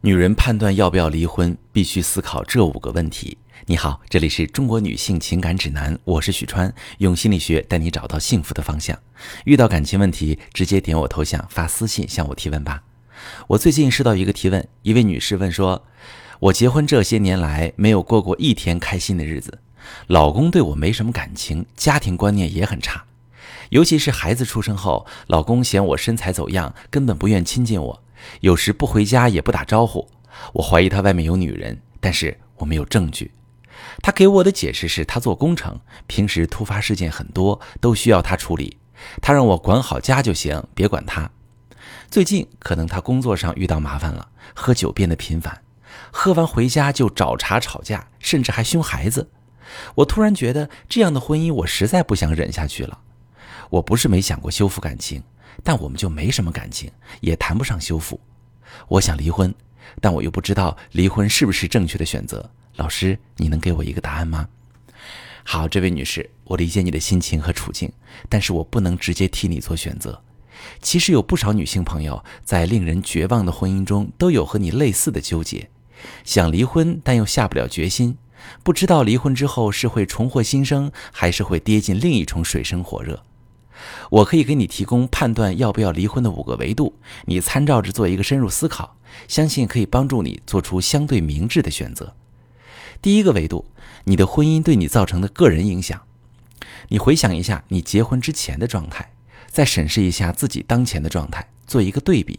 [0.00, 3.36] 女人判断要不要离婚，必须思考这五个问题。
[3.66, 8.96] 你好，这里是中国女性情感指南，我是许川，用心理学带你找到幸福的方向。
[9.44, 12.84] 遇到感情问题，直接点我头像发私信向我提问吧。
[13.48, 15.84] 我最近收到一个提问，一位女士问说
[16.38, 19.58] ：“我结婚这些年来没有过过一天开心的日子，
[20.06, 23.04] 老公对我没什么感情，家庭观念也很差，
[23.70, 28.02] 尤其是孩子出生后，老公嫌我身材走样，根本不愿亲近我。”
[28.40, 30.08] 有时不回家也不打招呼，
[30.52, 33.32] 我怀疑他外面有女人，但是我没有证据。
[34.02, 38.76] 他给我的解释是他做工程，平时突发事件很多，都需要他处理。
[39.22, 41.30] 他让我管好家就行，别管他。
[42.10, 45.62] 最近可能他工作上遇到麻烦了，喝酒变得频繁，
[46.10, 49.30] 喝完回家就找茬吵架，甚至还凶孩子。
[49.96, 52.98] 我突然觉得这样的婚姻我实在不想忍下去了。
[53.70, 55.22] 我不是没想过修复感情。
[55.62, 56.90] 但我们就没什么感情，
[57.20, 58.20] 也谈不上修复。
[58.88, 59.54] 我想离婚，
[60.00, 62.50] 但我又不知道离婚是不是正确的选择。
[62.76, 64.48] 老师，你能给我一个答案吗？
[65.42, 67.90] 好，这位女士，我理解你的心情和处境，
[68.28, 70.22] 但是我不能直接替你做选择。
[70.82, 75.70] 其实有不少女性朋友在令人绝望的婚姻中都有和你类似的纠结，
[76.24, 78.18] 想离婚但又下不了决心，
[78.62, 83.22] 不知道离婚之后是会重获新生，还是会跌进另一重水深火热。
[84.10, 86.94] 我可以给你提供判断要不要离婚的五个维度，
[87.26, 92.14] 你参照着做一个深入思考，相信可以帮助你做出相对明智的选择。
[93.00, 93.66] 第一个维度，
[94.04, 96.02] 你的婚姻对你造成的个人影响。
[96.88, 99.12] 你回想一下你结婚之前的状态，
[99.46, 102.38] 再审视一下自己当前的状态，做一个对比。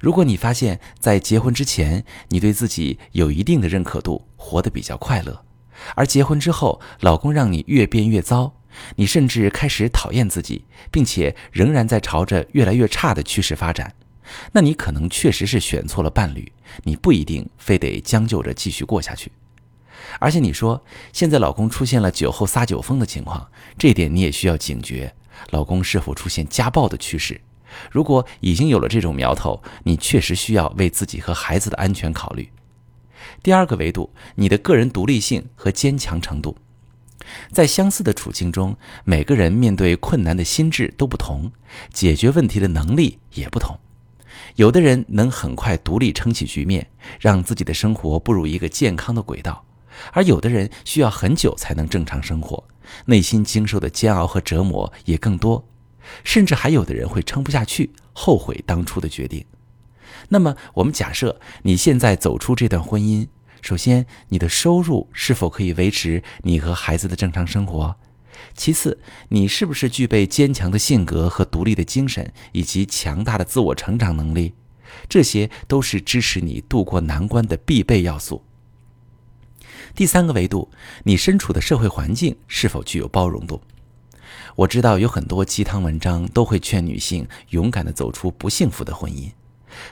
[0.00, 5.44] 如果你发现，在结婚之前你对自己有一定的认可度，活得比较快乐，
[5.94, 8.54] 而结婚之后老公让你越变越糟。
[8.96, 13.94] 你甚至开始讨厌自己，并且仍然在朝着越来越差的趋势发展，
[14.52, 16.50] 那你可能确实是选错了伴侣，
[16.82, 19.30] 你不一定非得将就着继续过下去。
[20.18, 25.14] 而且你说现在老公出现了酒后撒酒疯的情况，这点你也需要警觉，
[25.50, 27.40] 老公是否出现家暴的趋势？
[27.90, 32.48] 如果已经有了这种苗头，你确实需要为自己和孩子的安全考虑。
[33.42, 36.56] 第二个维度，你的个人独立性和坚强程度。
[37.52, 41.50] 在相似的处境中，每个人面对困难的心智都不同，
[41.92, 43.78] 解决问题的能力也不同。
[44.56, 46.86] 有的人能很快独立撑起局面，
[47.20, 49.64] 让自己的生活步入一个健康的轨道，
[50.12, 52.62] 而有的人需要很久才能正常生活，
[53.06, 55.66] 内心经受的煎熬和折磨也更多，
[56.22, 59.44] 甚至还有的人会撑不下去，后悔当初的决定。
[60.28, 63.26] 那么，我们假设你现在走出这段婚姻。
[63.64, 67.96] 首先，你的收入是否可以维持你和孩子的正常生活？
[68.52, 68.98] 其次，
[69.30, 74.52] 你是不是具备坚强的性格和独立的精神，以及强大的自我成长能力？
[75.08, 78.44] 这些都是支持你渡过难关的必备要素。
[79.94, 80.70] 第三个维度，
[81.04, 83.62] 你身处的社会环境是否具有包容度？
[84.56, 89.32] 我知道有很多鸡汤文章都会劝女性勇敢地走出不幸福的婚姻，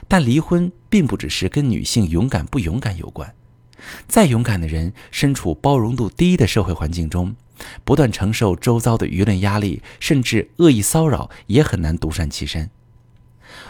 [0.07, 3.33] 但离婚并不只是跟女性勇敢不勇敢有关。
[4.07, 7.35] 再勇敢的人，身处包容度低的社会环境中，
[7.83, 12.69] 不断承受周遭的舆论压力，甚至恶意骚扰，也很难独善其身。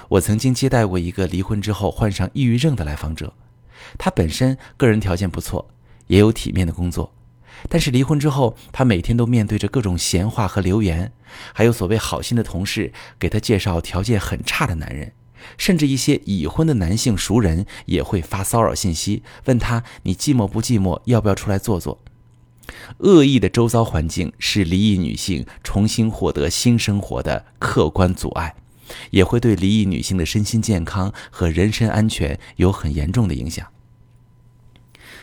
[0.09, 3.33] 我曾经接待过一个离婚之后患上抑郁症的来访者，
[3.97, 5.69] 他本身个人条件不错，
[6.07, 7.13] 也有体面的工作，
[7.67, 11.11] 但是离婚之后，他每天都面对着各种闲话和流言，
[11.53, 15.11] 还有所谓好心的同事给他介绍条件很差的男人。
[15.57, 21.99] 甚至一些已婚的男性熟人也会发骚扰信息，问他你寂寞不寂寞，要不要出来坐坐？
[22.99, 28.55] 恶意的周遭环境是离异女性重新获得新生活的客观阻碍，
[29.11, 33.67] 也会对离异女性的身心健康和人身安全有很严重的影响。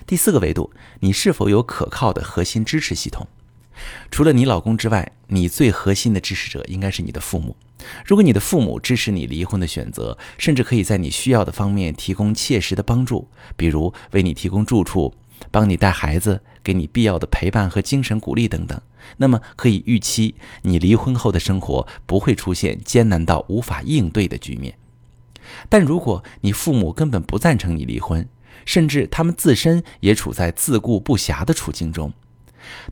[0.07, 0.71] 第四个维度，
[1.01, 3.27] 你是否有可靠的核心支持系统？
[4.11, 7.57] 除了你老公之外，你最核心的支持者应该是你的父母。
[8.05, 15.15] 如果你的父母支持你离婚的选择，甚至可以在你需要的方面提供切实的帮助，比如为你提供住处、
[15.51, 18.81] 帮你带孩子、给你必要的陪伴和精神鼓励等等，
[19.17, 24.75] 那么可以预期你离婚后的生活不会出现艰难到无法应对的局面。
[25.69, 28.29] 但如果你父母根本不赞成你离婚，
[28.65, 32.13] 甚至他们自身也处在自顾不暇的处境中，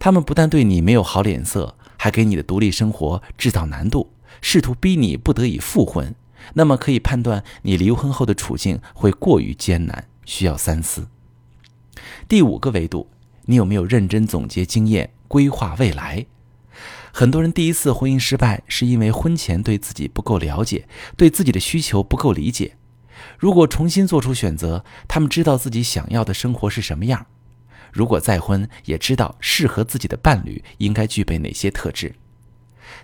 [0.00, 4.10] 他们不但对你没有好脸色，还给你的独立生活制造难度。
[4.40, 6.14] 试图逼你不得已复婚，
[6.54, 11.08] 那么可以判断你离婚后的处境会过于艰难，需要三思。
[12.28, 13.08] 第五个维度，
[13.46, 16.26] 你有没有认真总结经验，规划未来？
[17.12, 20.86] 很多人第一次婚姻失败，是因为婚前对自己不够了解，
[21.16, 22.76] 对自己的需求不够理解。
[23.36, 27.26] 如果重新做出选择，他们知道自己想要的生活是什么样；
[27.92, 32.14] 如果再婚，也知道适合自己的伴侣应该具备哪些特质。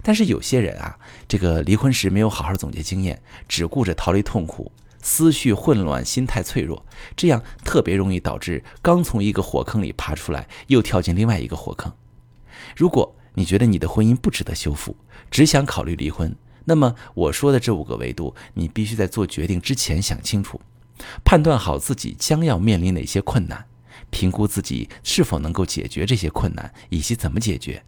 [0.02, 4.70] 但是有些人啊，这个离婚时没有好好总结经验，只顾着逃离痛苦，
[5.02, 6.84] 思绪混乱，心态脆弱，
[7.16, 11.92] 这样特别容易导致刚从一个火坑里爬出来，又跳进另外一个火坑。
[12.76, 14.96] 如果你觉得你的婚姻不值得修复，
[15.30, 16.34] 只想考虑离婚，
[16.64, 20.60] 那么我说的这五个维度，你必须在做决定之前想清楚，
[21.24, 23.66] 判断好自己将要面临哪些困难，
[24.10, 27.82] 评估自己是否能够解决这些困难，以及怎么解决。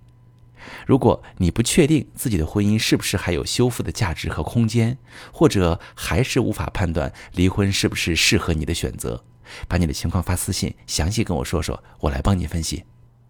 [0.86, 4.98] 如果你不确定自己的婚姻是不是还有修复的价值和空间，
[5.32, 9.24] 或者还是无法判断离婚是不是适合你的选择，
[9.68, 12.84] 把你的情况发私信，详细跟我说说，我来帮你分析。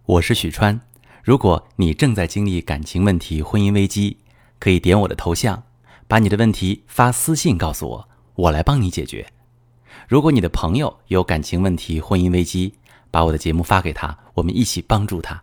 [0.04, 0.80] 我是许川，
[1.22, 4.18] 如果你正在经历感情问题、婚姻危机，
[4.58, 5.64] 可以点我的头像，
[6.06, 9.26] 把你的问题发私信告诉我，我来帮你解决。
[10.08, 12.74] 如果你的朋友有感情问题、婚姻危机，
[13.10, 15.42] 把我的节目发给他，我们一起帮助他。